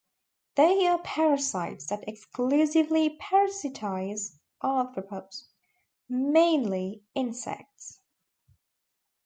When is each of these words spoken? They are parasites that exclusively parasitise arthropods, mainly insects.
They 0.55 0.87
are 0.87 0.97
parasites 0.97 1.85
that 1.85 2.09
exclusively 2.09 3.19
parasitise 3.19 4.31
arthropods, 4.63 5.43
mainly 6.09 7.03
insects. 7.13 7.99